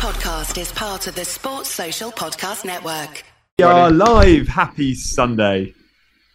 [0.00, 3.22] podcast is part of the Sports Social Podcast Network.
[3.58, 4.48] We are live.
[4.48, 5.74] Happy Sunday.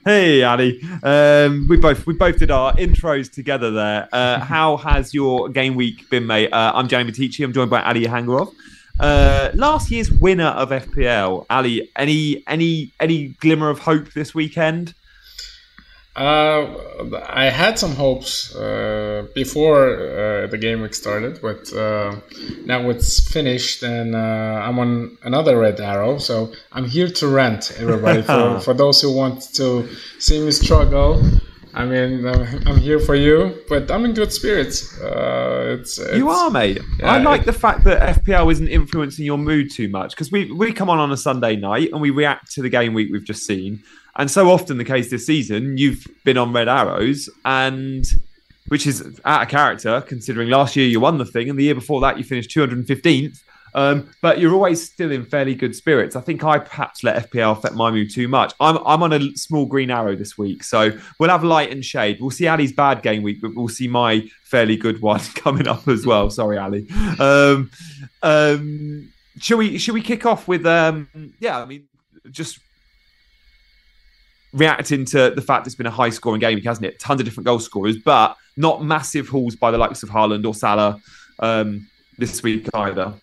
[0.05, 4.07] Hey Ali, um, we both we both did our intros together there.
[4.13, 6.54] Uh, how has your game week been, mate?
[6.54, 7.43] Uh, I'm Gianni Buttice.
[7.43, 8.54] I'm joined by Ali Hangarov.
[8.99, 11.90] Uh, last year's winner of FPL, Ali.
[11.96, 14.94] Any any any glimmer of hope this weekend?
[16.16, 22.16] Uh, I had some hopes uh, before uh, the game week started, but uh,
[22.64, 26.18] now it's finished and uh, I'm on another red arrow.
[26.18, 28.22] So I'm here to rant, everybody.
[28.32, 29.90] for, for those who want to
[30.20, 31.22] see me struggle,
[31.73, 34.98] I mean, I'm here for you, but I'm in good spirits.
[35.02, 36.80] Uh, it's, it's, you are, mate.
[37.00, 40.32] Yeah, I like it, the fact that FPL isn't influencing your mood too much because
[40.32, 43.12] we we come on on a Sunday night and we react to the game week
[43.12, 43.84] we've just seen,
[44.16, 48.06] and so often the case this season, you've been on red arrows, and
[48.68, 51.76] which is out of character considering last year you won the thing, and the year
[51.76, 53.42] before that you finished 215th.
[53.76, 56.16] Um, but you're always still in fairly good spirits.
[56.16, 58.54] I think I perhaps let FPL affect my mood too much.
[58.62, 62.20] I'm, I'm on a small green arrow this week, so we'll have light and shade.
[62.22, 65.89] We'll see Ali's bad game week, but we'll see my fairly good one coming up
[65.89, 66.30] as well.
[66.30, 66.88] Sorry, Ali.
[67.20, 67.70] Um,
[68.23, 71.09] um, should we should we kick off with um,
[71.42, 71.61] yeah?
[71.61, 71.89] I mean,
[72.32, 72.59] just
[74.56, 77.00] reacting to the fact it's been a high scoring game, hasn't it?
[77.00, 80.53] Tons of different goal scorers, but not massive hauls by the likes of Haaland or
[80.53, 81.02] Salah
[81.39, 83.14] um, this week either.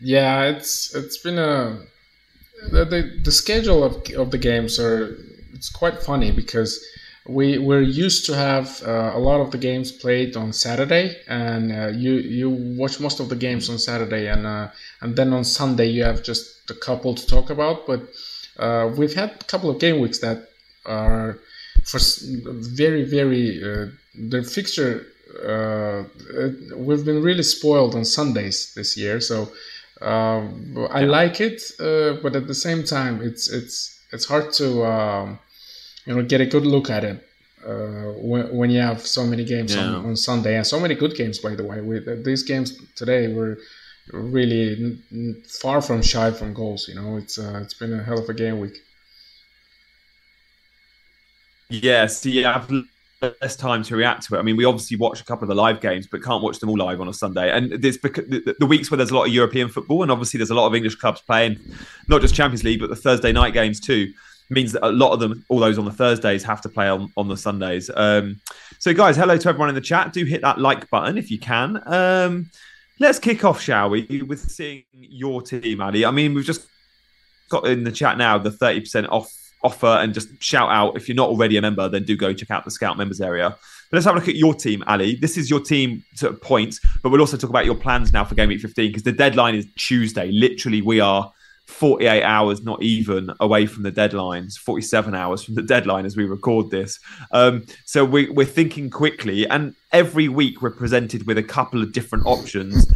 [0.00, 1.78] Yeah, it's it's been a
[2.70, 5.16] the, the, the schedule of, of the games are
[5.52, 6.84] it's quite funny because
[7.28, 11.70] we we're used to have uh, a lot of the games played on Saturday, and
[11.70, 14.70] uh, you you watch most of the games on Saturday, and uh,
[15.02, 17.86] and then on Sunday you have just a couple to talk about.
[17.86, 18.00] But
[18.58, 20.48] uh, we've had a couple of game weeks that
[20.86, 21.38] are
[21.84, 21.98] for
[22.44, 25.06] very very uh, the fixture.
[25.46, 26.04] Uh,
[26.76, 29.50] we've been really spoiled on Sundays this year, so
[30.02, 34.84] um, I like it, uh, but at the same time, it's it's it's hard to
[34.84, 35.38] um,
[36.04, 37.26] you know get a good look at it
[37.66, 39.82] uh, when, when you have so many games yeah.
[39.82, 41.38] on, on Sunday and so many good games.
[41.38, 43.58] By the way, uh, these games today were
[44.10, 44.98] really
[45.48, 46.88] far from shy from goals.
[46.88, 48.78] You know, it's uh, it's been a hell of a game week.
[51.68, 52.70] Yes, yeah, I've
[53.40, 54.38] less time to react to it.
[54.38, 56.68] I mean, we obviously watch a couple of the live games, but can't watch them
[56.68, 57.50] all live on a Sunday.
[57.50, 60.50] And there's the, the weeks where there's a lot of European football, and obviously there's
[60.50, 61.58] a lot of English clubs playing,
[62.08, 64.12] not just Champions League, but the Thursday night games too.
[64.50, 67.10] Means that a lot of them, all those on the Thursdays, have to play on,
[67.16, 67.90] on the Sundays.
[67.94, 68.38] Um,
[68.78, 70.12] so, guys, hello to everyone in the chat.
[70.12, 71.80] Do hit that like button if you can.
[71.86, 72.50] Um,
[73.00, 76.04] let's kick off, shall we, with seeing your team, Ali.
[76.04, 76.66] I mean, we've just
[77.48, 79.30] got in the chat now the 30% off
[79.64, 82.50] offer and just shout out if you're not already a member, then do go check
[82.50, 83.50] out the Scout members area.
[83.50, 85.16] But let's have a look at your team, Ali.
[85.16, 88.34] This is your team to points, but we'll also talk about your plans now for
[88.34, 90.30] game week 15 because the deadline is Tuesday.
[90.32, 91.30] Literally, we are
[91.72, 96.24] 48 hours, not even away from the deadlines, 47 hours from the deadline as we
[96.24, 97.00] record this.
[97.32, 101.92] Um, so we, we're thinking quickly, and every week we're presented with a couple of
[101.92, 102.92] different options,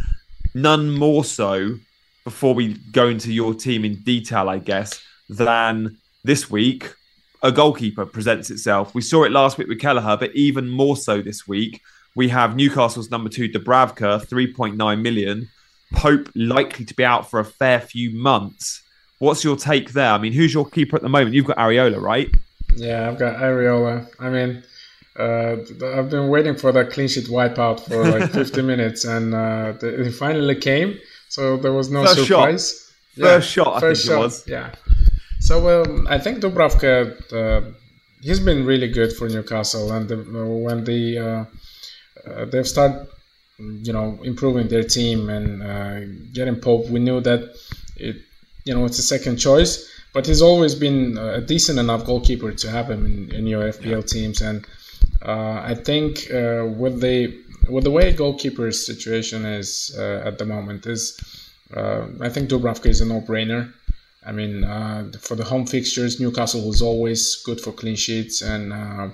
[0.55, 1.77] none more so
[2.25, 6.93] before we go into your team in detail, I guess, than this week,
[7.43, 8.95] a goalkeeper presents itself.
[8.95, 11.81] We saw it last week with Kelleher, but even more so this week,
[12.15, 15.49] we have Newcastle's number two, Dubravka, 3.9 million.
[15.95, 18.83] Pope likely to be out for a fair few months.
[19.19, 20.11] What's your take there?
[20.13, 21.35] I mean, who's your keeper at the moment?
[21.35, 22.29] You've got Areola, right?
[22.77, 24.07] Yeah, I've got Areola.
[24.21, 24.63] I mean,
[25.19, 25.57] uh,
[25.97, 30.13] I've been waiting for that clean sheet wipeout for like 50 minutes, and uh, it
[30.13, 30.99] finally came.
[31.29, 32.69] So there was no First surprise.
[32.71, 32.83] Shot.
[33.17, 34.19] Yeah, First shot, I First think shot.
[34.21, 34.49] it was.
[34.49, 34.75] Yeah.
[35.41, 37.71] So um, I think Dubravka, uh,
[38.21, 41.45] he's been really good for Newcastle, and the, when the uh,
[42.31, 43.07] uh, they've started,
[43.59, 46.01] you know, improving their team and uh,
[46.33, 47.57] getting Pope, we knew that
[47.97, 48.17] it,
[48.65, 49.91] you know, it's a second choice.
[50.13, 54.09] But he's always been a decent enough goalkeeper to have him in, in your FPL
[54.11, 54.67] teams, and
[55.21, 60.87] uh, I think uh, with the with the way goalkeeper's situation is at the moment
[60.87, 61.21] is,
[61.75, 63.75] I think Dubravka is a no-brainer.
[64.27, 68.73] I mean, uh, for the home fixtures, Newcastle was always good for clean sheets, and
[68.73, 69.09] uh,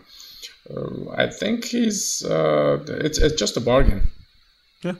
[0.74, 4.10] uh, I think he's uh, it's, it's just a bargain.
[4.82, 4.94] Yeah,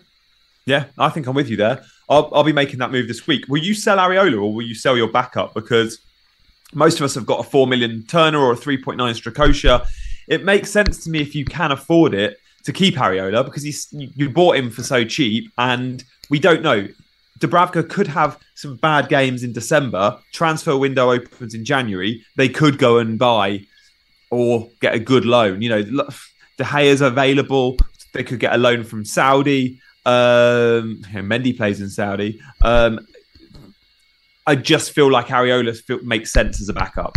[0.67, 1.83] yeah, I think I'm with you there.
[2.09, 3.47] I'll, I'll be making that move this week.
[3.49, 5.55] Will you sell Areola or will you sell your backup?
[5.55, 5.99] Because
[6.75, 9.87] most of us have got a four million Turner or a three point nine Strakosha.
[10.29, 13.89] It makes sense to me if you can afford it to keep Areola because he's
[13.93, 16.87] you bought him for so cheap, and we don't know
[17.43, 20.17] Dubravka could have some bad games in December.
[20.33, 22.25] Transfer window opens in January.
[22.37, 23.67] They could go and buy
[24.31, 25.61] or get a good loan.
[25.61, 27.79] You know, De Gea's available.
[28.13, 29.81] They could get a loan from Saudi.
[30.05, 32.41] Um, Mendy plays in Saudi.
[32.63, 33.07] Um,
[34.47, 37.17] I just feel like Areola feel, makes sense as a backup.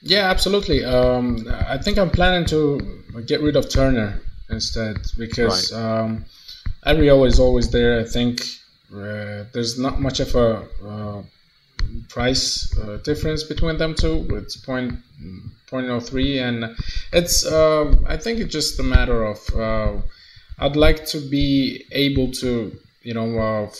[0.00, 0.84] Yeah, absolutely.
[0.84, 2.80] Um, I think I'm planning to
[3.26, 6.00] get rid of Turner instead because right.
[6.00, 6.24] um,
[6.86, 8.00] Areola is always there.
[8.00, 8.40] I think
[8.92, 11.22] uh, there's not much of a uh,
[12.08, 14.26] price uh, difference between them two.
[14.32, 14.94] It's point
[15.66, 16.74] point oh three, and
[17.12, 20.00] it's uh, I think it's just a matter of uh,
[20.58, 23.70] I'd like to be able to you know uh,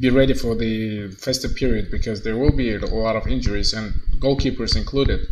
[0.00, 3.92] be ready for the festive period because there will be a lot of injuries and
[4.18, 5.26] goalkeepers included.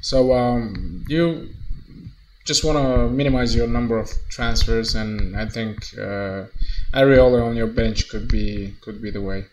[0.00, 1.48] So um, you
[2.44, 6.44] just want to minimize your number of transfers, and I think uh,
[6.92, 9.46] Areola on your bench could be could be the way.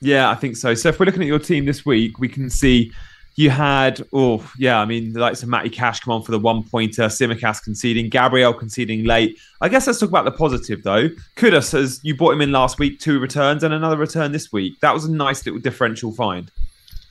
[0.00, 0.74] Yeah, I think so.
[0.74, 2.92] So if we're looking at your team this week, we can see
[3.38, 6.40] you had, oh, yeah, I mean, the likes of Matty Cash come on for the
[6.40, 9.38] one pointer, Tsimikas conceding, Gabriel conceding late.
[9.60, 11.08] I guess let's talk about the positive, though.
[11.36, 14.80] Kudos, as you brought him in last week, two returns and another return this week.
[14.80, 16.50] That was a nice little differential find.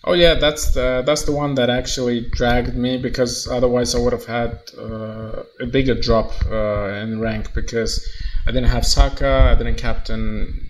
[0.03, 4.13] Oh yeah, that's the that's the one that actually dragged me because otherwise I would
[4.13, 8.05] have had uh, a bigger drop uh, in rank because
[8.45, 10.66] I didn't have Saka, I didn't captain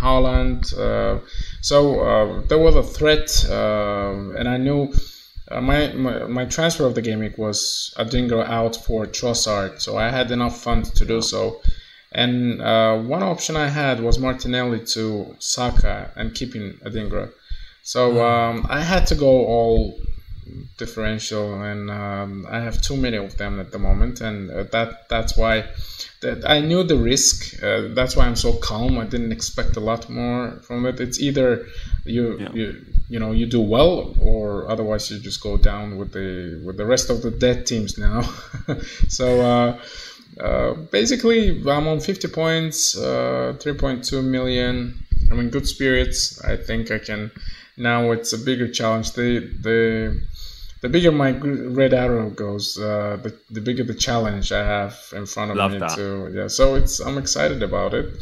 [0.00, 0.76] Haaland.
[0.76, 1.20] Uh,
[1.60, 4.92] so uh, there was a threat, uh, and I knew
[5.50, 9.96] uh, my, my, my transfer of the game week was Adingra out for Trossard, so
[9.96, 11.60] I had enough funds to do so.
[12.12, 17.30] And uh, one option I had was Martinelli to Saka and keeping Adingra.
[17.82, 18.18] So hmm.
[18.18, 19.98] um, I had to go all
[20.76, 25.08] differential, and um, I have too many of them at the moment, and uh, that
[25.08, 25.64] that's why
[26.22, 27.62] that I knew the risk.
[27.62, 28.98] Uh, that's why I'm so calm.
[28.98, 31.00] I didn't expect a lot more from it.
[31.00, 31.66] It's either
[32.04, 32.52] you yeah.
[32.52, 36.76] you you know you do well, or otherwise you just go down with the with
[36.76, 38.22] the rest of the dead teams now.
[39.08, 39.40] so.
[39.40, 39.80] Uh,
[40.40, 44.94] uh, basically, I'm on 50 points, uh, 3.2 million.
[45.30, 46.42] I'm in good spirits.
[46.44, 47.30] I think I can.
[47.76, 49.12] Now it's a bigger challenge.
[49.12, 50.20] The the
[50.80, 55.26] the bigger my red arrow goes, uh, the, the bigger the challenge I have in
[55.26, 55.78] front of Love me.
[55.78, 55.94] That.
[55.96, 56.32] Too.
[56.34, 58.16] Yeah, so it's I'm excited about it.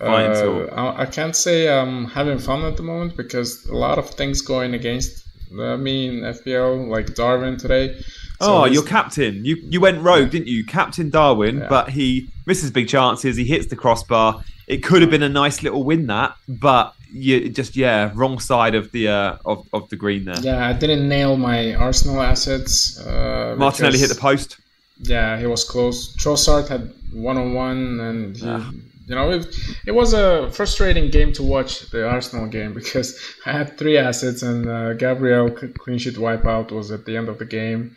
[0.00, 4.08] Uh, I, I, can't say I'm having fun at the moment because a lot of
[4.08, 8.00] things going against uh, me in FPL, like Darwin today.
[8.40, 9.44] So oh, your captain!
[9.44, 10.28] You you went rogue, yeah.
[10.30, 10.64] didn't you?
[10.64, 11.68] Captain Darwin, yeah.
[11.68, 13.36] but he misses big chances.
[13.36, 14.42] He hits the crossbar.
[14.66, 18.74] It could have been a nice little win that, but you just yeah wrong side
[18.74, 20.38] of the uh, of of the green there.
[20.40, 22.98] Yeah, I didn't nail my Arsenal assets.
[22.98, 24.58] Uh, Martinelli because, hit the post.
[25.02, 26.14] Yeah, he was close.
[26.16, 28.70] Trossard had one on one, and he, yeah.
[29.06, 29.46] you know it,
[29.86, 34.42] it was a frustrating game to watch the Arsenal game because I had three assets
[34.42, 37.96] and uh, Gabriel clean sheet wipeout was at the end of the game.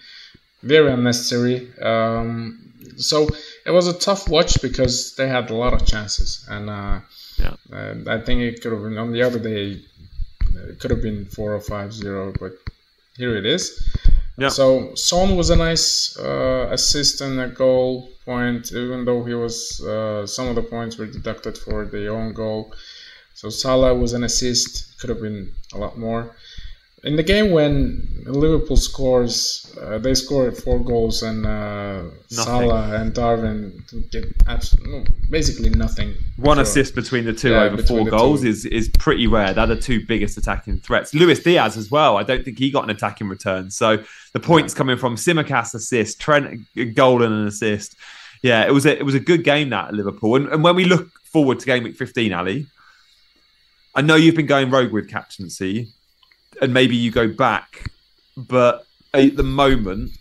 [0.62, 1.70] Very unnecessary.
[1.82, 3.28] Um, so
[3.66, 7.00] it was a tough watch because they had a lot of chances and uh,
[7.38, 7.56] yeah.
[7.72, 9.82] And I think it could have been on the other day.
[10.70, 12.54] It could have been four or five zero, but
[13.18, 13.64] here it is.
[14.38, 14.50] Yeah.
[14.50, 19.82] So Son was a nice uh, assist and a goal point, even though he was
[19.82, 22.74] uh, some of the points were deducted for the own goal.
[23.36, 25.00] So Salah was an assist.
[25.00, 26.36] Could have been a lot more
[27.04, 33.14] in the game when Liverpool scores, uh, they score four goals and uh, Salah and
[33.14, 36.14] Darwin get absolutely, basically nothing.
[36.38, 38.48] One assist between the two yeah, over four goals two.
[38.48, 39.54] is is pretty rare.
[39.54, 41.14] They're the two biggest attacking threats.
[41.14, 42.16] Luis Diaz as well.
[42.18, 43.70] I don't think he got an attacking return.
[43.70, 44.78] So the points yeah.
[44.78, 46.62] coming from Tsimikas assist, Trent
[46.96, 47.96] goal and an assist.
[48.42, 50.38] Yeah, it was a it was a good game that at Liverpool.
[50.38, 52.68] And, and when we look forward to game week fifteen, Ali,
[53.94, 55.92] I know you've been going rogue with captaincy
[56.64, 57.92] and maybe you go back.
[58.38, 60.12] But at the moment,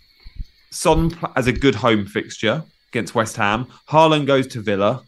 [0.71, 3.67] Son has a good home fixture against West Ham.
[3.89, 5.03] Haaland goes to Villa.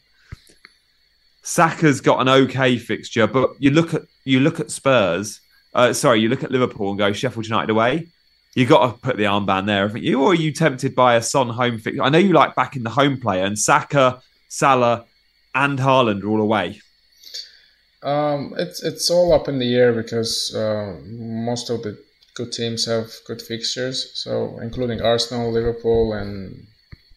[1.44, 5.42] Saka's got an okay fixture, but you look at you look at Spurs.
[5.74, 8.08] Uh, sorry, you look at Liverpool and go Sheffield United away.
[8.56, 10.24] You got to put the armband there, haven't you?
[10.24, 12.02] Or are you tempted by a Son home fixture?
[12.02, 15.06] I know you like backing the home player, and Saka, Salah,
[15.54, 16.80] and Haaland are all away.
[18.06, 21.98] Um, it's it's all up in the air because uh, most of the
[22.36, 24.12] good teams have good fixtures.
[24.14, 26.68] So including Arsenal, Liverpool, and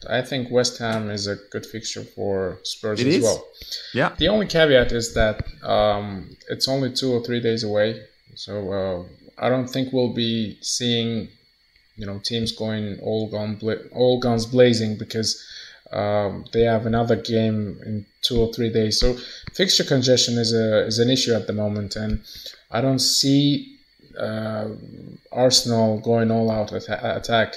[0.09, 3.23] I think West Ham is a good fixture for Spurs it as is.
[3.23, 3.47] well.
[3.93, 4.15] Yeah.
[4.17, 8.01] The only caveat is that um, it's only two or three days away,
[8.35, 9.03] so uh,
[9.45, 11.27] I don't think we'll be seeing,
[11.97, 15.29] you know, teams going all gun bla- all guns blazing because
[15.91, 18.99] um, they have another game in two or three days.
[18.99, 19.15] So
[19.53, 22.21] fixture congestion is a is an issue at the moment, and
[22.71, 23.77] I don't see
[24.19, 24.69] uh,
[25.31, 27.55] Arsenal going all out at- attack.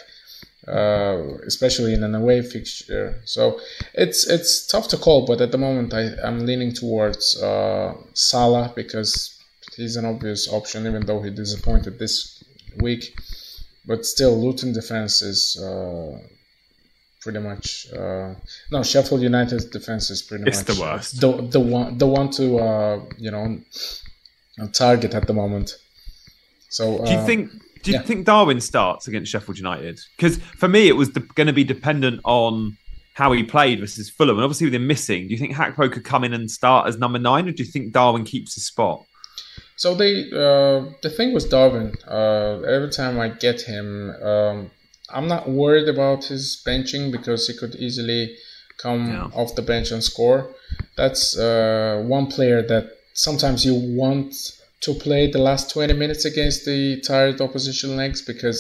[0.69, 3.21] uh, especially in an away fixture.
[3.25, 3.59] So
[3.95, 8.73] it's it's tough to call, but at the moment I, I'm leaning towards uh, Salah
[8.77, 9.43] because
[9.77, 12.45] he's an obvious option, even though he disappointed this
[12.77, 13.19] week.
[13.87, 16.19] But still, Luton defense is uh,
[17.23, 18.35] pretty much uh,
[18.71, 21.21] no Sheffield United's defense is pretty it's much the worst.
[21.21, 23.61] The the one the one to uh, you know
[24.73, 25.77] target at the moment.
[26.69, 27.51] So do you uh, think
[27.83, 28.03] do you yeah.
[28.03, 30.01] think Darwin starts against Sheffield United?
[30.17, 32.77] Because for me, it was going to be dependent on
[33.15, 36.05] how he played versus Fulham, and obviously with him missing, do you think Gakpo could
[36.05, 39.05] come in and start as number nine, or do you think Darwin keeps his spot?
[39.77, 44.71] So they uh, the thing was Darwin, uh, every time I get him, um,
[45.13, 48.37] I'm not worried about his benching because he could easily
[48.79, 49.31] come Yeah.
[49.41, 50.41] off the bench and score.
[50.97, 54.35] That's uh, one player that sometimes you want
[54.81, 58.59] to play the last 20 minutes against the tired opposition legs because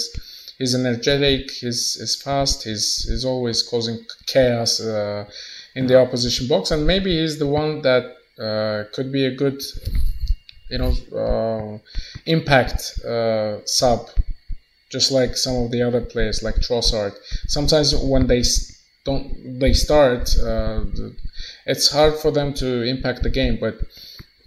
[0.59, 5.25] he's energetic, he's, he's fast, he's, he's always causing chaos uh,
[5.75, 8.04] in the opposition box, and maybe he's the one that
[8.38, 9.61] uh, could be a good,
[10.71, 10.92] you know,
[11.23, 11.78] uh,
[12.26, 14.09] impact uh, sub,
[14.92, 17.14] just like some of the other players like Trossard.
[17.49, 18.42] Sometimes when they
[19.04, 20.84] don't they start, uh,
[21.66, 23.80] it's hard for them to impact the game, but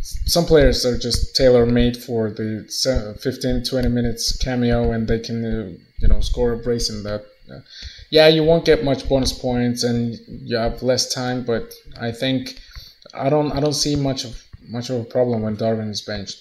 [0.02, 5.20] some players are just tailor made for the se- 15 20 minutes cameo and they
[5.20, 7.25] can uh, you know score a brace in that
[8.12, 12.60] yeah you won't get much bonus points and you have less time but i think
[13.16, 16.40] i don't i don't see much of much of a problem when darwin is benched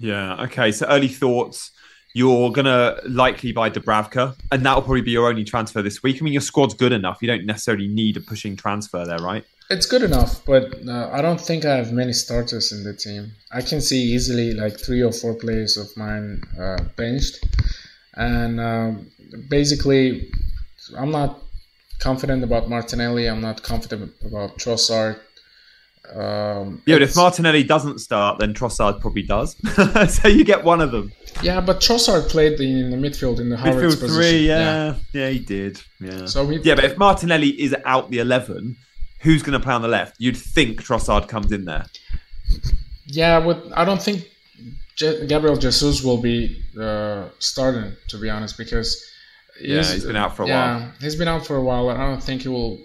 [0.00, 0.44] Yeah.
[0.44, 0.70] Okay.
[0.72, 1.72] So early thoughts.
[2.14, 6.20] You're gonna likely buy Dubravka, and that'll probably be your only transfer this week.
[6.20, 7.18] I mean, your squad's good enough.
[7.20, 9.44] You don't necessarily need a pushing transfer there, right?
[9.70, 13.32] it's good enough but uh, i don't think i have many starters in the team
[13.52, 17.44] i can see easily like three or four players of mine uh, benched
[18.14, 19.10] and um,
[19.48, 20.30] basically
[20.96, 21.42] i'm not
[21.98, 25.20] confident about martinelli i'm not confident about trossard
[26.14, 29.56] um, Yeah, but if Martinelli doesn't start, then Trossard probably does.
[30.08, 31.12] so you get one of them.
[31.42, 34.08] yeah but trossard played in the midfield in the Havertz Midfield position.
[34.08, 34.94] three, yeah.
[35.12, 35.80] yeah, he did.
[36.00, 36.26] Yeah.
[36.26, 38.76] so he, yeah, but if Martinelli is out the eleven,
[39.20, 40.16] who's going to play on the left?
[40.18, 41.86] You'd think Trossard comes in there.
[43.06, 44.28] Yeah, but I don't think
[44.96, 49.04] Gabriel Jesus will be uh, starting, to be honest, because
[49.60, 50.92] Yeah, he's been out for a yeah, while.
[51.00, 52.78] he's been out for a while, I don't think he will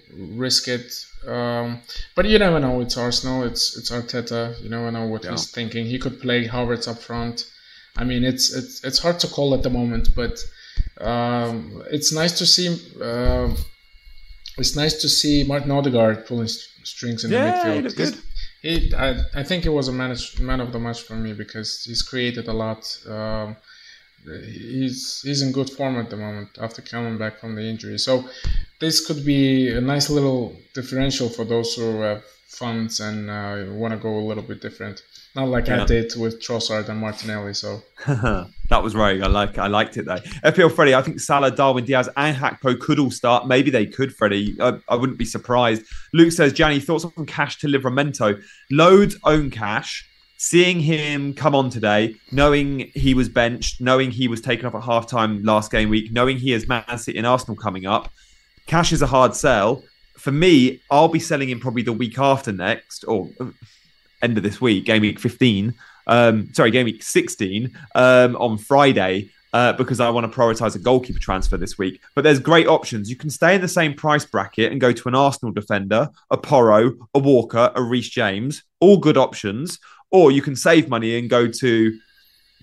[0.45, 0.91] risk it.
[1.27, 1.79] Um,
[2.15, 2.81] but you never know.
[2.81, 3.43] It's Arsenal.
[3.43, 4.61] It's it's Arteta.
[4.61, 5.31] You never know what Yeah.
[5.31, 5.85] he's thinking.
[5.85, 7.45] He could play Havertz up front.
[7.95, 10.37] I mean, it's it's it's hard to call at the moment, but
[11.01, 12.67] um, it's nice to see.
[13.01, 13.55] um
[14.57, 17.81] it's nice to see Martin Odegaard pulling s- strings in Yeah, the midfield.
[17.81, 18.15] He's- good.
[18.61, 21.83] he, I, I think he was a man, man of the match for me because
[21.85, 22.81] he's created a lot.
[23.07, 23.55] Um,
[24.25, 27.97] he's he's in good form at the moment after coming back from the injury.
[27.97, 28.23] So
[28.79, 33.93] this could be a nice little differential for those who have funds and uh, want
[33.93, 35.01] to go a little bit different.
[35.35, 35.81] Not like Yeah.
[35.81, 37.55] I did with Trossard and Martinelli.
[37.55, 39.19] So that was right.
[39.21, 40.17] I like I liked it though.
[40.45, 43.47] FPL Freddie, I think Salah, Darwin, Diaz, and Gakpo could all start.
[43.47, 44.55] Maybe they could, Freddie.
[44.61, 45.83] I, I wouldn't be surprised.
[46.13, 48.39] Luke says, Gianni, thoughts on cash to Livramento?
[48.69, 50.07] Loads own cash.
[50.45, 54.81] Seeing him come on today, knowing he was benched, knowing he was taken off at
[54.81, 58.11] halftime last game week, knowing he has Man City and Arsenal coming up,
[58.67, 59.81] cash is a hard sell.
[60.17, 63.51] For me, I'll be selling him probably the week after next, or uh,
[64.21, 65.73] end of this week, game week 15.
[66.07, 70.79] Um, sorry, game week 16 um, on Friday uh, because I want to prioritize a
[70.79, 72.01] goalkeeper transfer this week.
[72.15, 73.09] But there's great options.
[73.09, 76.37] You can stay in the same price bracket and go to an Arsenal defender, a
[76.37, 79.79] Porro, a Walker, a Reece James, all good options.
[80.13, 81.99] Or you can save money and go to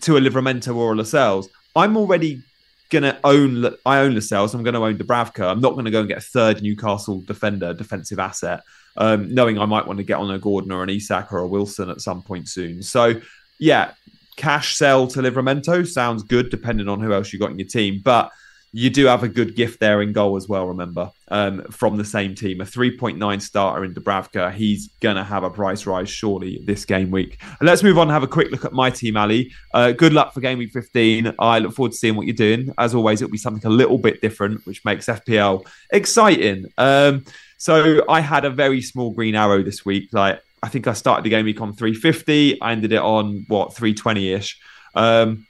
[0.02, 1.50] to a Livramento or a Lascelles.
[1.76, 2.42] I'm already
[2.88, 3.74] gonna own.
[3.84, 4.54] I own Lascelles.
[4.54, 5.50] I'm going to own Dubravka.
[5.50, 8.62] I'm not going to go and get a third Newcastle defender, defensive asset,
[8.96, 11.46] um, knowing I might want to get on a Gordon or an Isak or a
[11.46, 12.82] Wilson at some point soon.
[12.82, 13.20] So
[13.58, 13.92] yeah,
[14.36, 18.00] cash sell to Livramento sounds good, depending on who else you got in your team.
[18.02, 18.30] But
[18.72, 20.66] you do have a good gift there in goal as well.
[20.66, 24.52] Remember, um, from the same team, a 3.9 starter in Dubravka.
[24.52, 27.42] He's gonna have a price rise surely this game week.
[27.58, 29.52] And let's move on and have a quick look at my team, Ali.
[29.74, 31.34] Uh, good luck for game week 15.
[31.38, 32.72] I look forward to seeing what you're doing.
[32.78, 36.66] As always, it'll be something a little bit different, which makes FPL exciting.
[36.78, 37.24] Um,
[37.58, 40.10] so I had a very small green arrow this week.
[40.12, 42.60] Like I think I started the game week on 350.
[42.62, 44.60] I ended it on what 320 ish.
[44.94, 45.46] Um,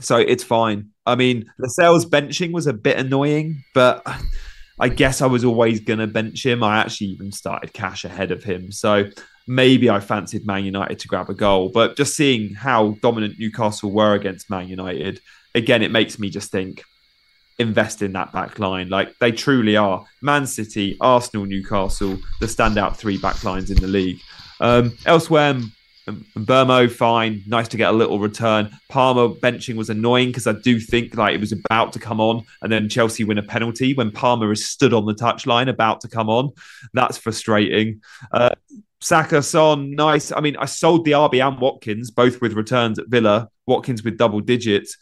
[0.00, 0.90] so it's fine.
[1.06, 4.06] I mean, Lascelles benching was a bit annoying, but
[4.80, 6.62] I guess I was always going to bench him.
[6.62, 8.70] I actually even started cash ahead of him.
[8.70, 9.10] So
[9.46, 11.70] maybe I fancied Man United to grab a goal.
[11.70, 15.20] But just seeing how dominant Newcastle were against Man United,
[15.54, 16.82] again, it makes me just think
[17.58, 18.88] invest in that back line.
[18.88, 20.04] Like they truly are.
[20.22, 24.20] Man City, Arsenal, Newcastle, the standout three back lines in the league.
[24.60, 25.58] Um, elsewhere,
[26.36, 27.42] Mbeumo, fine.
[27.46, 28.70] Nice to get a little return.
[28.88, 32.44] Palmer benching was annoying because I do think like it was about to come on,
[32.62, 36.08] and then Chelsea win a penalty when Palmer is stood on the touchline about to
[36.08, 36.50] come on.
[36.94, 38.00] That's frustrating.
[38.32, 38.50] Uh,
[39.00, 40.32] Saka, Son, nice.
[40.32, 43.48] I mean, I sold Diaby and Watkins both with returns at Villa.
[43.66, 44.96] Watkins with double digits.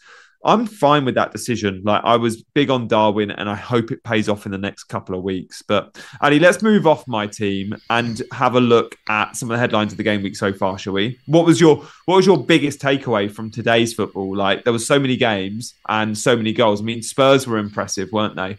[0.45, 1.81] I'm fine with that decision.
[1.83, 4.85] Like I was big on Darwin, and I hope it pays off in the next
[4.85, 5.61] couple of weeks.
[5.61, 9.59] But Ali, let's move off my team and have a look at some of the
[9.59, 11.19] headlines of the game week so far, shall we?
[11.25, 14.35] What was your what was your biggest takeaway from today's football?
[14.35, 16.81] Like there was so many games and so many goals.
[16.81, 18.57] I mean, Spurs were impressive, weren't they?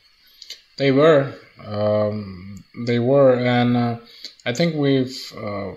[0.76, 1.34] They were.
[1.64, 3.98] Um, they were, and uh,
[4.44, 5.16] I think we've.
[5.36, 5.72] Uh,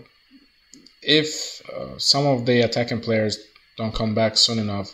[1.01, 3.39] if uh, some of the attacking players
[3.77, 4.93] don't come back soon enough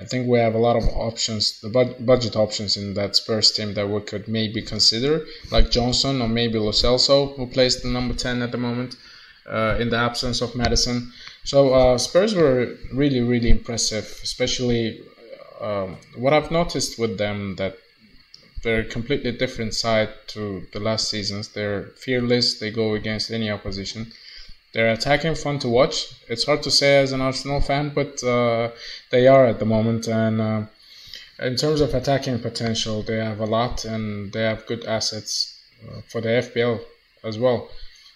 [0.00, 3.74] I think we have a lot of options, the budget options in that Spurs team
[3.74, 8.14] that we could maybe consider, like Johnson or maybe Lo Celso, who plays the number
[8.14, 8.94] 10 at the moment
[9.46, 11.12] uh, in the absence of Maddison.
[11.44, 15.00] So uh, Spurs were really, really impressive, especially
[15.60, 17.76] um, what I've noticed with them that
[18.62, 21.48] they're a completely different side to the last seasons.
[21.48, 24.12] They're fearless, they go against any opposition.
[24.78, 26.06] They're attacking, fun to watch.
[26.28, 28.70] It's hard to say as an Arsenal fan, but uh,
[29.10, 30.06] they are at the moment.
[30.06, 30.62] And uh,
[31.40, 36.02] in terms of attacking potential, they have a lot, and they have good assets uh,
[36.06, 36.80] for the FPL
[37.24, 37.68] as well.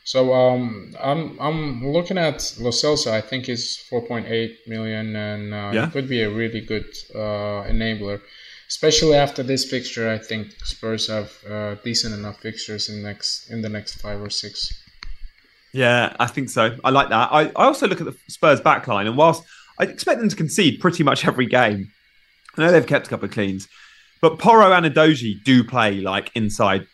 [0.04, 3.10] So um, I'm I'm looking at Lo Celso.
[3.10, 5.90] I think is 4.8 million, and uh, yeah.
[5.90, 8.20] could be a really good uh, enabler,
[8.68, 10.08] especially after this fixture.
[10.08, 14.30] I think Spurs have uh, decent enough fixtures in next in the next five or
[14.30, 14.81] six.
[15.72, 16.76] Yeah, I think so.
[16.84, 17.32] I like that.
[17.32, 19.42] I, I also look at the Spurs backline, and whilst
[19.78, 21.90] I expect them to concede pretty much every game,
[22.56, 23.68] I know they've kept a couple of cleans,
[24.20, 26.86] but Porro and Udogie do play like inside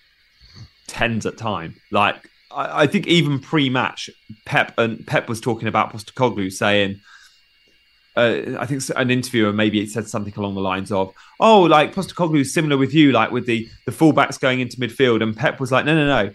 [0.86, 1.74] tens at time.
[1.90, 2.16] Like
[2.52, 4.10] I, I think even pre-match,
[4.46, 7.00] Pep and Pep was talking about Postecoglou saying.
[8.16, 11.94] Uh, I think an interviewer maybe it said something along the lines of, "Oh, like
[11.94, 15.60] Postecoglou is similar with you, like with the the fullbacks going into midfield." And Pep
[15.60, 16.32] was like, "No, no, no,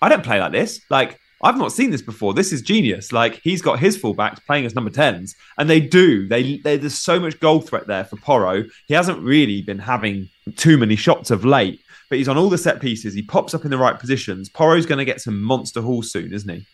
[0.00, 0.80] I don't play like this.
[0.88, 2.34] Like I've not seen this before.
[2.34, 3.12] This is genius.
[3.12, 6.26] Like he's got his fullbacks playing as number tens, and they do.
[6.26, 8.64] They, they there's so much goal threat there for Porro.
[8.86, 12.58] He hasn't really been having too many shots of late, but he's on all the
[12.58, 13.14] set pieces.
[13.14, 14.48] He pops up in the right positions.
[14.48, 16.66] Porro's going to get some monster hauls soon, isn't he?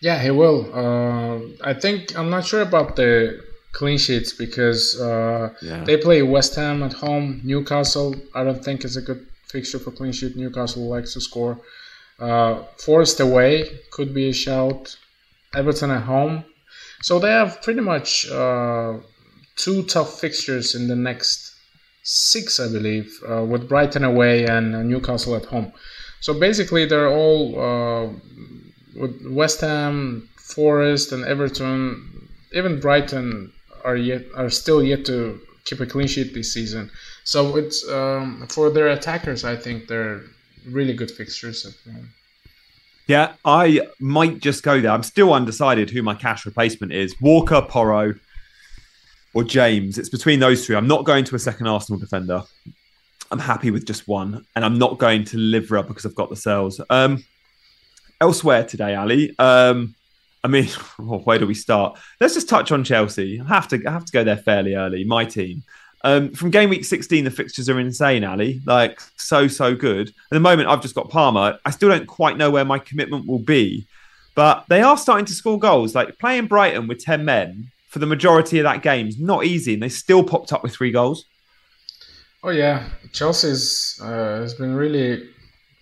[0.00, 0.70] Yeah, he will.
[0.72, 5.84] Uh, I think I'm not sure about the clean sheets because uh, yeah.
[5.84, 7.40] they play West Ham at home.
[7.44, 10.36] Newcastle, I don't think is a good fixture for clean sheet.
[10.36, 11.58] Newcastle likes to score.
[12.20, 14.96] Uh, Forest away could be a shout.
[15.54, 16.44] Everton at home.
[17.02, 18.98] So they have pretty much uh,
[19.56, 21.54] two tough fixtures in the next
[22.02, 25.72] six, I believe, uh, with Brighton away and Newcastle at home.
[26.20, 28.12] So basically, they're all uh,
[28.94, 32.28] with West Ham, Forest, and Everton.
[32.52, 33.52] Even Brighton
[33.84, 36.90] are yet are still yet to keep a clean sheet this season.
[37.24, 39.44] So it's um, for their attackers.
[39.44, 40.22] I think they're
[40.68, 41.74] really good fixtures at.
[43.06, 44.92] Yeah, I might just go there.
[44.92, 48.14] I'm still undecided who my cash replacement is Walker, Porro,
[49.34, 49.98] or James.
[49.98, 50.76] It's between those three.
[50.76, 52.42] I'm not going to a second Arsenal defender.
[53.32, 56.80] I'm happy with just one, and I'm not going to Livra because I've got Lascelles.
[56.88, 57.24] Um,
[58.20, 59.34] elsewhere today, Ali.
[59.38, 59.94] Um,
[60.42, 60.66] I mean,
[60.98, 61.98] where do we start?
[62.20, 63.40] Let's just touch on Chelsea.
[63.40, 65.04] I have to I have to go there fairly early.
[65.04, 65.62] My team.
[66.02, 68.60] Um, from game week 16, the fixtures are insane, Ali.
[68.64, 70.08] Like, so, so good.
[70.08, 71.58] At the moment, I've just got Palmer.
[71.64, 73.86] I still don't quite know where my commitment will be,
[74.34, 75.94] but they are starting to score goals.
[75.94, 79.74] Like, playing Brighton with 10 men for the majority of that game is not easy,
[79.74, 81.26] and they still popped up with three goals.
[82.42, 82.88] Oh, yeah.
[83.12, 85.28] Chelsea's uh, has been really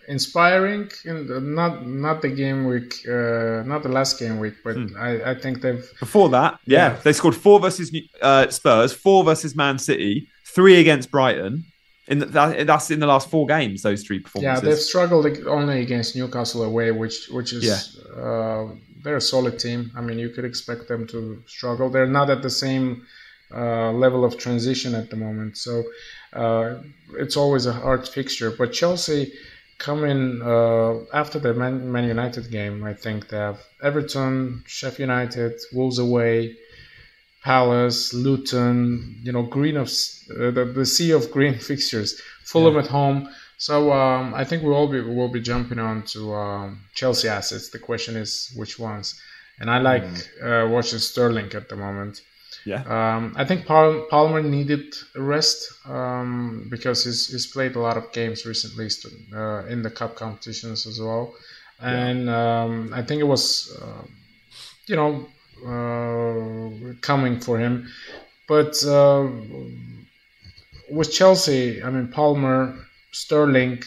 [0.09, 0.91] inspiring.
[1.05, 4.97] In not not the game week, uh, not the last game week, but hmm.
[4.99, 6.59] I, I think they've before that.
[6.65, 7.01] Yeah, yeah.
[7.05, 11.65] they scored four versus uh, Spurs, four versus Man City, three against Brighton.
[12.09, 13.83] In the, that, that's in the last four games.
[13.83, 14.65] Those three performances.
[14.65, 18.23] Yeah, they've struggled only against Newcastle away, which which is yeah.
[18.23, 18.69] uh,
[19.03, 19.93] they're a solid team.
[19.95, 21.91] I mean, you could expect them to struggle.
[21.91, 23.07] They're not at the same
[23.55, 25.85] uh, level of transition at the moment, so
[26.33, 26.77] uh,
[27.19, 28.51] it's always a hard fixture.
[28.51, 29.33] But Chelsea
[29.79, 35.55] coming uh, after the Man, Man, United game, I think they have Everton, Sheffield United,
[35.73, 36.57] Wolves away,
[37.45, 42.81] Palace, Luton, you know, green of uh, the, the sea of green fixtures, Fulham yeah.
[42.81, 43.29] at home.
[43.57, 47.71] So um, I think we will be will be jumping on to um, Chelsea assets.
[47.71, 49.21] The question is which ones,
[49.59, 50.67] and I like mm.
[50.67, 52.21] uh, watching Sterling at the moment.
[52.65, 52.83] Yeah.
[52.83, 58.45] Um, I think Palmer needed rest um, because he's, he's played a lot of games
[58.45, 58.89] recently
[59.35, 61.35] uh, in the cup competitions as well,
[61.81, 64.03] and um, I think it was, uh,
[64.87, 65.29] you know,
[65.67, 67.89] uh, coming for him,
[68.47, 69.29] but uh,
[70.91, 72.77] with Chelsea, I mean Palmer,
[73.13, 73.83] Sterling,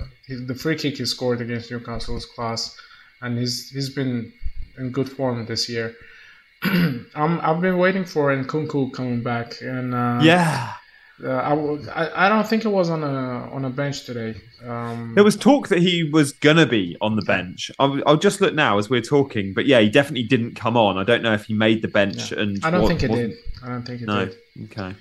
[0.00, 0.04] uh,
[0.46, 2.76] the free kick he scored against Newcastle was class,
[3.22, 4.32] and he's he's been
[4.78, 5.94] in good form this year.
[7.14, 10.74] I'm, I've been waiting for Nkunku coming back, and uh, yeah,
[11.22, 11.54] uh, I,
[12.04, 14.40] I, I don't think it was on a on a bench today.
[14.64, 17.70] Um, there was talk that he was gonna be on the bench.
[17.78, 20.98] I'll, I'll, just look now as we're talking, but yeah, he definitely didn't come on.
[20.98, 22.40] I don't know if he made the bench, yeah.
[22.40, 23.32] and I don't think it did.
[23.62, 24.26] I don't think it no.
[24.26, 24.36] did.
[24.64, 24.94] Okay.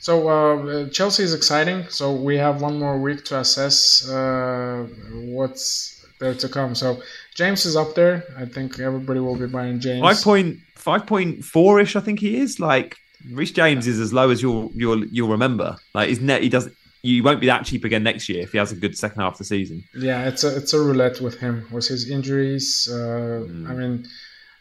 [0.00, 1.88] So uh, Chelsea is exciting.
[1.88, 6.74] So we have one more week to assess uh, what's there to come.
[6.74, 7.02] So
[7.34, 8.24] James is up there.
[8.36, 10.02] I think everybody will be buying James.
[10.02, 11.96] Five point five point four ish.
[11.96, 12.60] I think he is.
[12.60, 12.96] Like
[13.30, 15.76] Reece James is as low as you'll you'll you'll remember.
[15.94, 16.74] Like his net, he doesn't.
[17.02, 19.32] You won't be that cheap again next year if he has a good second half
[19.32, 19.84] of the season.
[19.94, 22.88] Yeah, it's a it's a roulette with him with his injuries.
[22.90, 23.68] Uh, mm.
[23.68, 24.06] I mean,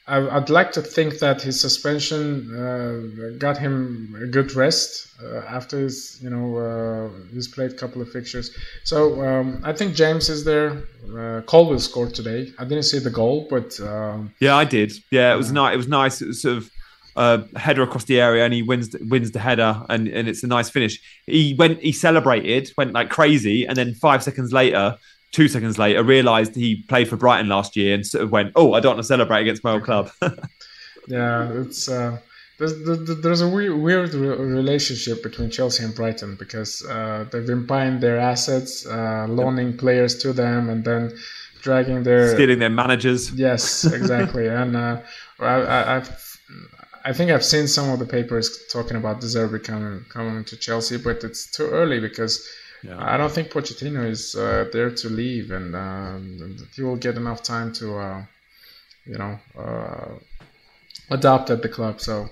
[0.05, 5.37] I, would like to think that his suspension uh, got him a good rest uh,
[5.47, 8.55] after his, you know, uh, he's played a couple of fixtures.
[8.83, 10.83] So um, I think James is there.
[11.17, 12.51] Uh, Colwill scored today.
[12.59, 14.91] I didn't see the goal, but um, yeah, I did.
[15.09, 15.73] Yeah, it was nice.
[15.73, 16.21] It was nice.
[16.21, 16.71] It was sort of
[17.15, 20.47] uh, header across the area, and he wins wins the header, and, and it's a
[20.47, 20.99] nice finish.
[21.27, 24.97] He went, he celebrated, went like crazy, and then five seconds later
[25.33, 28.73] two seconds later realised he played for Brighton last year and sort of went, "Oh,
[28.73, 30.09] I don't want to celebrate against my old club."
[31.09, 32.19] yeah, it's uh,
[32.59, 32.73] there's
[33.21, 38.17] there's a weird, weird relationship between Chelsea and Brighton because uh, they've been buying their
[38.17, 41.11] assets, uh, loaning players to them, and then
[41.61, 43.31] dragging their stealing their managers.
[43.33, 45.01] Yes, exactly, and uh,
[45.39, 46.19] I, I've.
[47.05, 50.55] I think I've seen some of the papers talking about De Zerbi coming coming to
[50.55, 52.47] Chelsea, but it's too early because
[52.83, 52.97] yeah.
[52.99, 57.41] I don't think Pochettino is uh, there to leave, and um, he will get enough
[57.43, 58.23] time to, uh,
[59.05, 60.15] you know, uh,
[61.09, 62.01] adapt at the club.
[62.01, 62.27] So,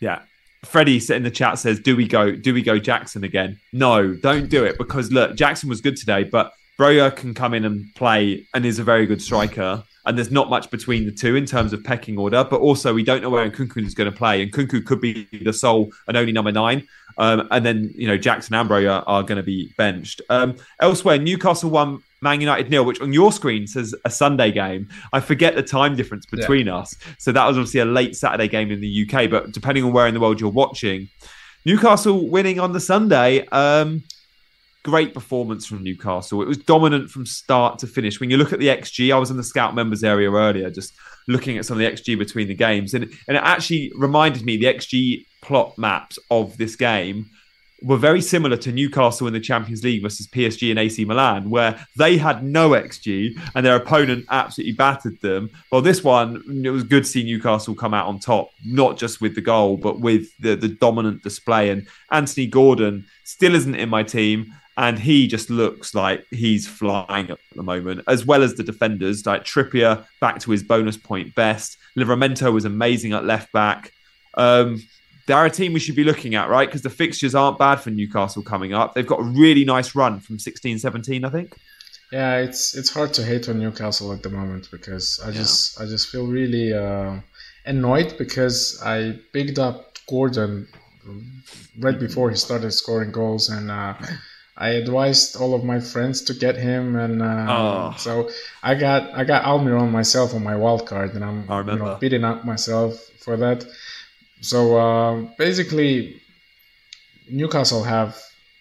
[0.00, 0.22] yeah.
[0.64, 2.32] Freddie in the chat says, "Do we go?
[2.32, 3.58] Do we go Jackson again?
[3.72, 7.64] No, don't do it because look, Jackson was good today, but Broja can come in
[7.64, 11.36] and play and is a very good striker and there's not much between the two
[11.36, 12.42] in terms of pecking order.
[12.42, 15.28] But also, we don't know where Nkunku is going to play, and Nkunku could be
[15.30, 16.86] the sole and only number nine.
[17.16, 20.20] Um, and then you know Jackson Ambro are, are going to be benched.
[20.28, 22.02] Um, elsewhere, Newcastle won.
[22.22, 24.88] Man United nil, which on your screen says a Sunday game.
[25.10, 26.76] I forget the time difference between yeah.
[26.76, 26.94] us.
[27.18, 29.30] So that was obviously a late Saturday game in the UK.
[29.30, 31.08] But depending on where in the world you're watching,
[31.64, 33.46] Newcastle winning on the Sunday.
[33.48, 34.02] Um,
[34.82, 36.42] great performance from Newcastle.
[36.42, 38.20] It was dominant from start to finish.
[38.20, 40.94] When you look at the XG, I was in the scout members area earlier, just
[41.28, 44.56] looking at some of the XG between the games, and and it actually reminded me
[44.56, 47.30] the XG plot maps of this game
[47.82, 51.86] were very similar to Newcastle in the Champions League versus PSG and AC Milan, where
[51.96, 55.50] they had no XG and their opponent absolutely battered them.
[55.72, 59.20] Well, this one, it was good to see Newcastle come out on top, not just
[59.20, 61.70] with the goal, but with the, the dominant display.
[61.70, 67.30] And Anthony Gordon still isn't in my team and he just looks like he's flying
[67.30, 71.34] at the moment, as well as the defenders like Trippier back to his bonus point
[71.34, 71.76] best.
[71.98, 73.92] Livramento was amazing at left back.
[74.34, 74.82] Um,
[75.26, 76.68] they're a team we should be looking at, right?
[76.68, 78.94] Because the fixtures aren't bad for Newcastle coming up.
[78.94, 81.56] They've got a really nice run from 16 17, I think.
[82.10, 85.84] Yeah, it's it's hard to hate on Newcastle at the moment because I just yeah.
[85.84, 87.20] I just feel really uh,
[87.66, 90.66] annoyed because I picked up Gordon
[91.78, 93.94] right before he started scoring goals and uh,
[94.60, 97.94] I advised all of my friends to get him, and uh, oh.
[97.96, 98.28] so
[98.62, 102.24] I got I got Almiron myself on my wild card, and I'm you know, beating
[102.24, 102.92] up myself
[103.24, 103.64] for that.
[104.42, 106.20] So uh, basically,
[107.30, 108.20] Newcastle have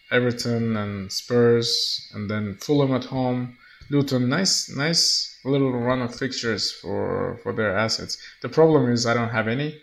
[0.10, 3.58] Everton and Spurs, and then Fulham at home.
[3.90, 8.18] Luton, nice, nice little run of fixtures for for their assets.
[8.42, 9.82] The problem is I don't have any,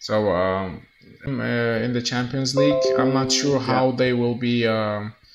[0.00, 0.86] so um,
[1.26, 4.66] uh, in the Champions League, I'm not sure how they will be.
[4.66, 5.25] Um, uh,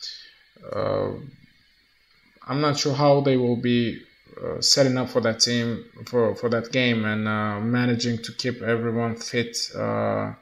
[0.76, 4.02] I'm not sure how they will be
[4.42, 8.62] uh, setting up for that team for for that game and uh, managing to keep
[8.62, 10.34] everyone fit uh,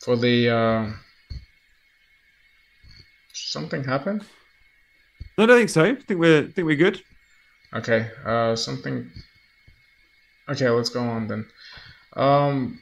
[0.00, 0.50] for the.
[0.50, 0.92] Uh,
[3.32, 4.24] something happened.
[5.38, 5.84] No, I don't think so.
[5.84, 7.02] I think we're I think we're good.
[7.74, 8.10] Okay.
[8.24, 9.10] Uh, something.
[10.48, 11.46] Okay, let's go on then.
[12.14, 12.80] Um,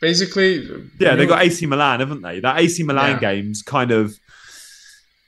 [0.00, 0.66] basically,
[0.98, 2.40] yeah, they got AC Milan, haven't they?
[2.40, 3.20] That AC Milan yeah.
[3.20, 4.18] game's kind of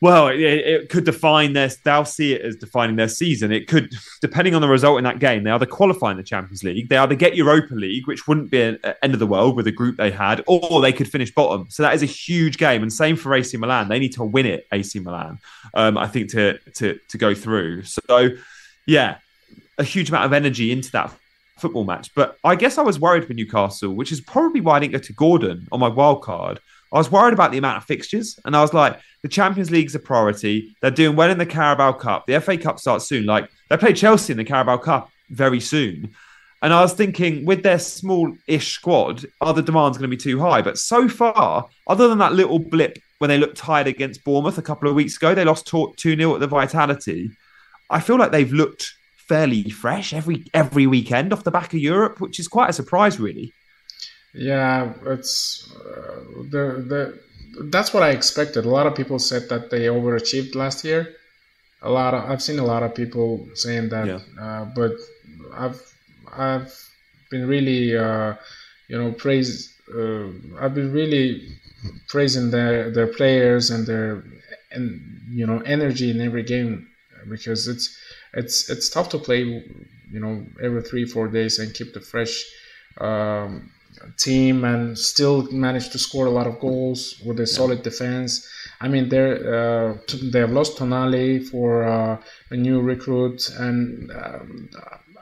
[0.02, 1.70] Well, it, it, could define their.
[1.84, 3.52] They'll see it as defining their season.
[3.52, 6.64] It could, depending on the result in that game, they either qualify in the Champions
[6.64, 9.64] League, they either get Europa League, which wouldn't be an end of the world with
[9.64, 11.66] the group they had, or they could finish bottom.
[11.70, 13.88] So that is a huge game, and same for AC Milan.
[13.88, 15.38] They need to win it, AC Milan.
[15.72, 17.84] Um, I think to to to go through.
[17.84, 18.30] So,
[18.88, 19.18] yeah,
[19.78, 21.12] a huge amount of energy into that
[21.58, 22.12] football match.
[22.16, 24.98] But I guess I was worried for Newcastle, which is probably why I didn't go
[24.98, 26.58] to Gordon on my wild card.
[26.92, 29.94] I was worried about the amount of fixtures, and I was like, the Champions League's
[29.94, 30.76] a priority.
[30.80, 32.26] They're doing well in the Carabao Cup.
[32.26, 33.24] The FA Cup starts soon.
[33.24, 36.10] Like they play Chelsea in the Carabao Cup very soon.
[36.60, 40.38] And I was thinking, with their small-ish squad, are the demands going to be too
[40.38, 40.62] high?
[40.62, 44.62] But so far, other than that little blip when they looked tired against Bournemouth a
[44.62, 47.30] couple of weeks ago, they lost 2 0 at the Vitality.
[47.90, 52.20] I feel like they've looked fairly fresh every every weekend off the back of Europe,
[52.20, 53.52] which is quite a surprise, really.
[54.34, 57.20] Yeah, it's uh, the the
[57.68, 58.64] that's what I expected.
[58.64, 61.14] A lot of people said that they overachieved last year.
[61.82, 64.20] A lot of I've seen a lot of people saying that, yeah.
[64.40, 64.92] uh, but
[65.54, 65.80] I've
[66.32, 66.72] I've
[67.30, 68.34] been really uh,
[68.88, 71.58] you know praise uh, I've been really
[72.08, 74.24] praising their their players and their
[74.70, 76.88] and you know energy in every game
[77.28, 77.96] because it's
[78.32, 82.44] it's it's tough to play you know every three four days and keep the fresh
[82.98, 83.70] um,
[84.18, 88.48] team and still manage to score a lot of goals with a solid defense.
[88.80, 94.70] I mean, they're uh, they have lost Tonali for uh, a new recruit, and um,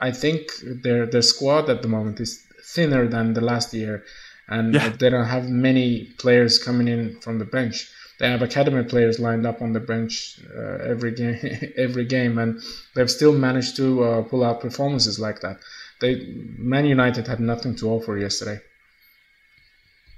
[0.00, 4.04] I think their their squad at the moment is thinner than the last year,
[4.48, 4.88] and yeah.
[4.88, 7.90] they don't have many players coming in from the bench.
[8.18, 11.38] They have academy players lined up on the bench uh, every game,
[11.76, 12.62] every game, and
[12.94, 15.58] they've still managed to uh, pull out performances like that.
[16.00, 16.26] They
[16.58, 18.60] Man United had nothing to offer yesterday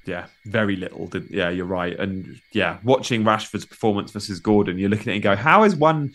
[0.05, 1.11] yeah, very little.
[1.31, 1.99] Yeah, you're right.
[1.99, 5.77] And yeah, watching Rashford's performance versus Gordon, you're looking at it and go, how is
[5.77, 6.13] one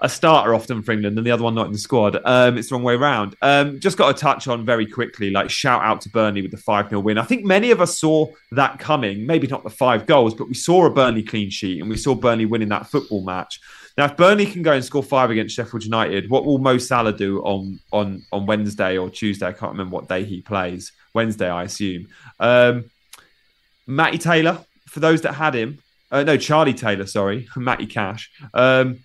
[0.00, 2.18] a starter often for England and the other one not in the squad?
[2.24, 3.34] Um, it's the wrong way around.
[3.40, 6.58] Um, just got to touch on very quickly, like shout out to Burnley with the
[6.58, 7.18] 5 0 win.
[7.18, 10.54] I think many of us saw that coming, maybe not the five goals, but we
[10.54, 13.58] saw a Burnley clean sheet and we saw Burnley winning that football match.
[13.98, 17.12] Now, if Burnley can go and score five against Sheffield United, what will Mo Salah
[17.12, 19.46] do on on on Wednesday or Tuesday?
[19.46, 20.92] I can't remember what day he plays.
[21.14, 22.06] Wednesday, I assume.
[22.38, 22.90] Um,
[23.88, 25.80] Matty Taylor, for those that had him,
[26.12, 28.30] uh, no, Charlie Taylor, sorry, Matty Cash.
[28.54, 29.00] Um,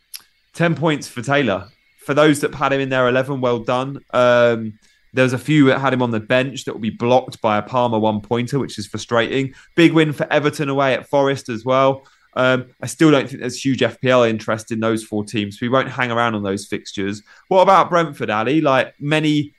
[0.54, 1.70] 10 points for Taylor.
[2.06, 4.00] For those that had him in their 11, well done.
[4.14, 4.78] Um,
[5.12, 7.64] there's a few that had him on the bench that will be blocked by a
[7.64, 9.56] Palmer one pointer, which is frustrating.
[9.76, 12.04] Big win for Everton away at Forest as well.
[12.36, 15.62] Um, I still don't think there's huge FPL interest in those four teams.
[15.62, 17.22] We won't hang around on those fixtures.
[17.48, 18.62] What about Brentford, Ali?
[18.62, 19.54] Like many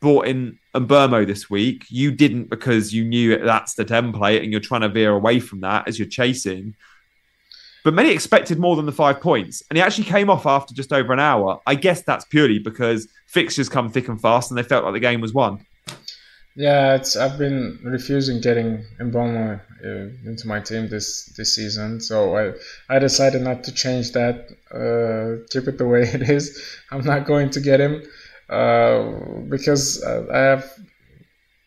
[0.00, 1.86] brought in Mbeumo this week.
[1.88, 5.60] You didn't because you knew that's the template and you're trying to veer away from
[5.60, 6.74] that as you're chasing.
[7.84, 10.90] But many expected more than the five points, and he actually came off after just
[10.90, 11.60] over an hour.
[11.66, 15.00] I guess that's purely because fixtures come thick and fast, and they felt like the
[15.00, 15.66] game was won.
[16.56, 22.36] Yeah, it's I've been refusing getting Mbeumo uh, into my team this this season, so
[22.36, 22.52] I
[22.88, 24.50] I decided not to change that.
[24.70, 26.44] Uh, keep it the way it is.
[26.92, 28.02] I'm not going to get him.
[28.48, 29.02] Uh,
[29.48, 30.70] because I have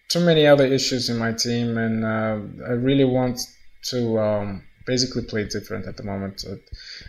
[0.10, 3.42] too many other issues in my team, and uh, I really want
[3.90, 6.46] to um, basically play different at the moment.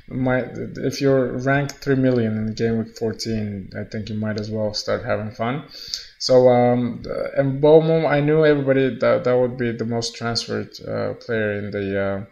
[0.08, 0.44] my
[0.90, 4.74] if you're ranked three million in game week 14, I think you might as well
[4.74, 5.68] start having fun.
[6.18, 7.02] So um,
[7.36, 11.70] and Mbeumo, I knew everybody that that would be the most transferred uh, player in
[11.70, 12.00] the.
[12.00, 12.24] Uh,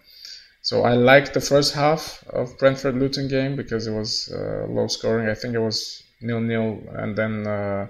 [0.63, 4.89] so I liked the first half of Brentford Luton game because it was uh, low
[4.89, 5.29] scoring.
[5.29, 7.87] I think it was nil nil, and then uh,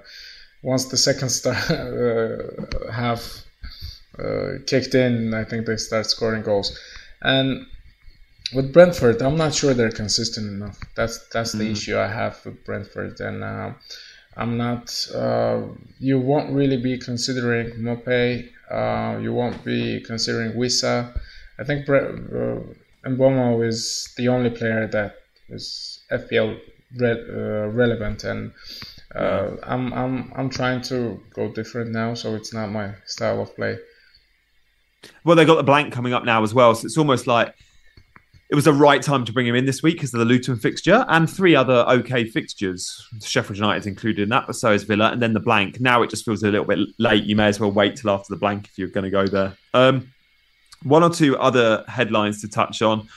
[0.63, 3.45] once the second start uh, half
[4.19, 6.79] uh, kicked in, I think they start scoring goals.
[7.23, 7.67] And
[8.55, 10.79] with Brentford, I'm not sure they're consistent enough.
[10.95, 11.73] That's that's the mm-hmm.
[11.73, 13.73] issue I have with Brentford, and uh,
[14.37, 14.95] I'm not.
[15.15, 15.63] Uh,
[15.99, 18.49] you won't really be considering Maupay.
[18.71, 21.19] Uh, you won't be considering Wissa.
[21.59, 22.61] I think Bre- uh,
[23.07, 25.17] Mbeumo is the only player that
[25.49, 26.59] is FPL
[26.99, 28.53] re- uh, relevant and
[29.15, 33.55] uh, I'm I'm I'm trying to go different now, so it's not my style of
[33.57, 33.79] play.
[35.25, 37.55] Well, they got the blank coming up now as well, so it's almost like
[38.49, 40.57] it was the right time to bring him in this week because of the Luton
[40.57, 43.07] fixture and three other okay fixtures.
[43.23, 45.81] Sheffield United's included in that, but so is Villa, and then the blank.
[45.81, 47.25] Now it just feels a little bit late.
[47.25, 49.57] You may as well wait till after the blank if you're going to go there.
[49.75, 50.13] Um,
[50.83, 53.09] one or two other headlines to touch on.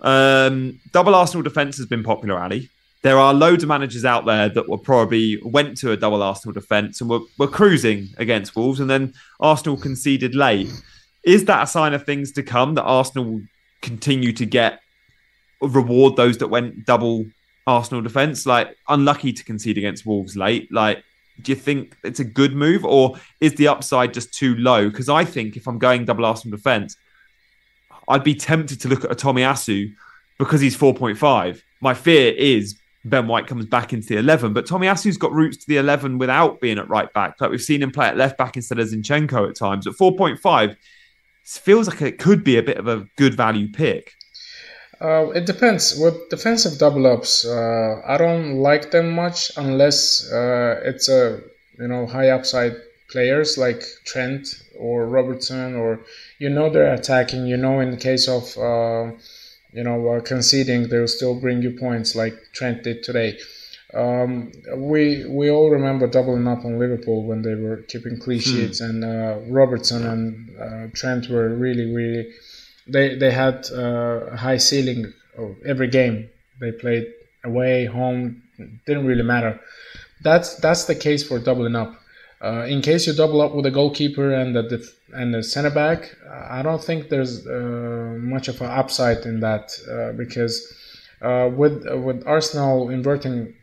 [0.00, 2.70] Um, double Arsenal defence has been popular, Ali
[3.06, 6.52] there are loads of managers out there that were probably went to a double Arsenal
[6.52, 10.72] defence and were, were cruising against Wolves, and then Arsenal conceded late.
[11.22, 13.40] Is that a sign of things to come that Arsenal
[13.86, 14.80] continue to get
[15.62, 17.26] reward those that went double
[17.66, 18.44] Arsenal defense?
[18.44, 20.70] Like unlucky to concede against Wolves late.
[20.72, 21.02] Like,
[21.40, 24.88] do you think it's a good move, or is the upside just too low?
[24.88, 26.96] Because I think if I'm going double Arsenal defense,
[28.08, 29.92] I'd be tempted to look at a Tomiyasu
[30.38, 31.62] because he's 4.5.
[31.80, 35.66] My fear is Ben White comes back into the 11, but Tomiyasu's got routes to
[35.68, 37.40] the 11 without being at right back.
[37.40, 39.86] Like we've seen him play at left back instead of Zinchenko at times.
[39.86, 40.76] At 4.5,
[41.46, 44.14] feels like it could be a bit of a good value pick.
[45.00, 45.98] Uh, it depends.
[45.98, 51.40] With defensive double ups, uh, I don't like them much unless uh, it's a
[51.78, 52.76] you know high upside
[53.10, 56.00] players like Trent or Robertson, or
[56.38, 57.46] you know they're attacking.
[57.46, 59.12] You know in case of uh,
[59.72, 63.38] you know uh, conceding, they'll still bring you points like Trent did today.
[63.96, 68.50] Um, we we all remember doubling up on Liverpool when they were keeping clean hmm.
[68.50, 72.32] sheets, and uh, Robertson and Trent were really really
[72.86, 76.28] they they had uh, a high ceiling of every game
[76.60, 77.12] they played
[77.44, 78.42] away, home,
[78.86, 79.60] didn't really matter.
[80.22, 81.94] That's that's the case for doubling up.
[82.42, 85.70] Uh, in case you double up with a goalkeeper and the def- and the center
[85.70, 90.54] back, I don't think there's uh, much of an upside in that uh, because
[91.22, 93.54] uh, with with Arsenal inverting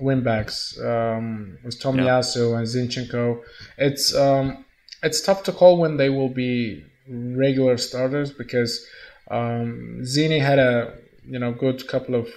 [0.00, 2.58] wingbacks um, with Tomiyasu yeah.
[2.58, 3.42] and Zinchenko,
[3.78, 4.64] it's um,
[5.02, 8.86] it's tough to call when they will be regular starters because
[9.30, 12.28] um, Zini had a you know good couple of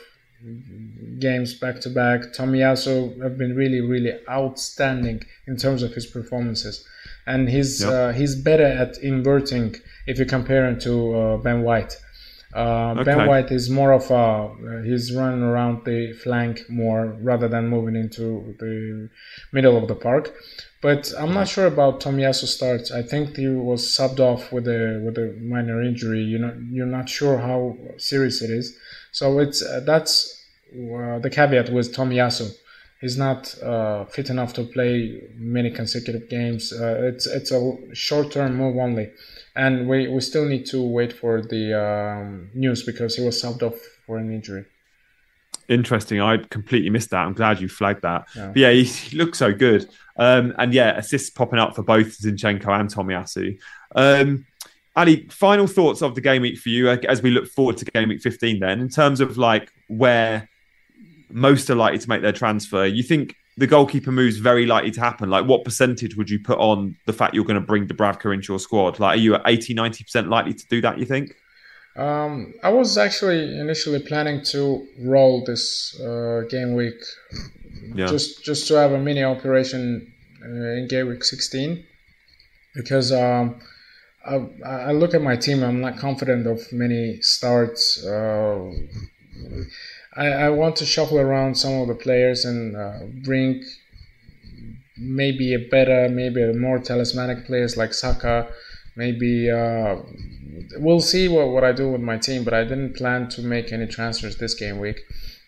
[1.19, 2.21] games back to back.
[2.33, 6.85] Tomiyasu have been really really outstanding in terms of his performances,
[7.25, 7.91] and he's yep.
[7.91, 9.75] uh, he's better at inverting
[10.07, 11.97] if you compare him to uh, Ben White.
[12.55, 13.03] Uh, okay.
[13.03, 17.95] Ben White is more of a he's running around the flank more rather than moving
[17.95, 19.09] into the
[19.51, 20.33] middle of the park.
[20.81, 22.91] But I'm not sure about Tomiyasu starts.
[22.91, 26.19] I think he was subbed off with a with a minor injury.
[26.19, 28.77] You're not you're not sure how serious it is.
[29.11, 32.53] So it's uh, that's uh, the caveat with Tomiyasu.
[32.99, 36.71] He's not uh, fit enough to play many consecutive games.
[36.71, 39.11] Uh, it's it's a short term move only,
[39.55, 43.63] and we, we still need to wait for the um, news because he was subbed
[43.63, 44.65] off for an injury
[45.69, 46.21] interesting.
[46.21, 47.25] I completely missed that.
[47.25, 48.27] I'm glad you flagged that.
[48.35, 49.89] Yeah, but yeah he, he, looks so good.
[50.17, 53.57] Um, and yeah, assists popping up for both Zinchenko and Tomiyasu.
[53.95, 54.45] Um,
[54.95, 58.09] Ali, final thoughts of the game week for you as we look forward to game
[58.09, 60.49] week 15 then, in terms of like where
[61.31, 62.85] most are likely to make their transfer.
[62.85, 65.29] You think the goalkeeper moves very likely to happen?
[65.29, 68.53] Like, what percentage would you put on the fact you're going to bring Dubravka into
[68.53, 68.99] your squad?
[68.99, 71.35] Like, are you at 80, 90% likely to do that, you think?
[71.95, 76.99] Um, I was actually initially planning to roll this uh, game week,
[77.93, 78.07] yeah.
[78.07, 80.11] just just to have a mini operation
[80.43, 81.85] uh, in game week 16,
[82.73, 83.59] because um,
[84.25, 85.61] I, I, look at my team.
[85.63, 88.03] I'm not confident of many starts.
[88.03, 88.71] Uh,
[90.15, 93.63] I, I, want to shuffle around some of the players and uh, bring
[94.97, 98.47] maybe a better, maybe a more talismanic players like Saka,
[98.95, 99.95] maybe uh,
[100.77, 103.71] we'll see what, what I do with my team, but I didn't plan to make
[103.71, 104.99] any transfers this game week.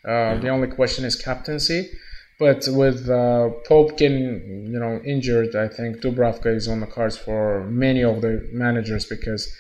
[0.08, 0.38] Uh, yeah.
[0.40, 1.92] The only question is captaincy.
[2.38, 7.18] But with uh, Pope getting you know injured, I think Dubravka is on the cards
[7.18, 9.56] for many of the managers because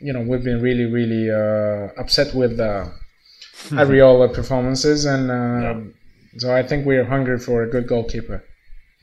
[0.00, 2.88] you know we've been really really uh, upset with uh,
[3.70, 5.80] Areola performances, and uh, yeah.
[6.38, 8.44] so I think we're hungry for a good goalkeeper.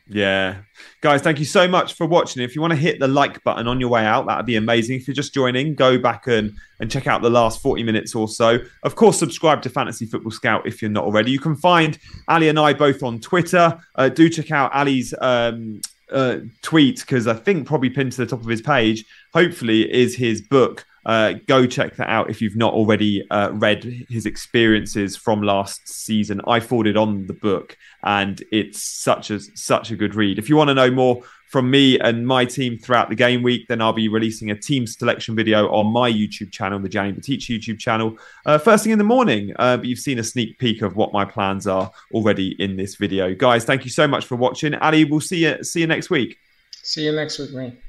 [0.10, 0.60] Yeah.
[1.02, 2.41] Guys, thank you so much for watching.
[2.41, 4.98] If you want to hit the like button on your way out, that'd be amazing.
[4.98, 8.28] If you're just joining, go back and, and check out the last 40 minutes or
[8.28, 8.60] so.
[8.84, 11.32] Of course, subscribe to Fantasy Football Scout if you're not already.
[11.32, 13.78] You can find Ali and I both on Twitter.
[13.96, 18.28] Uh, do check out Ali's um, uh, tweet because I think probably pinned to the
[18.28, 22.58] top of his page, hopefully, is his book uh, go check that out if you've
[22.58, 26.41] not already uh, read his experiences from last season.
[26.46, 30.38] I forwarded on the book, and it's such a such a good read.
[30.38, 33.70] If you want to know more from me and my team throughout the game week,
[33.70, 37.48] then I'll be releasing a team selection video on my YouTube channel, the Gianni Buttice
[37.48, 39.54] YouTube channel, uh, first thing in the morning.
[39.58, 42.96] Uh, but you've seen a sneak peek of what my plans are already in this
[42.96, 43.63] video, guys.
[43.63, 44.76] Thank you so much for watching.
[44.76, 46.38] Ali, we'll see you see you next week.
[46.84, 47.80] See you next week, mate.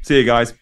[0.00, 0.54] See you guys.